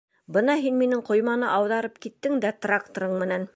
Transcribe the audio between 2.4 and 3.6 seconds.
дә тракторың менән...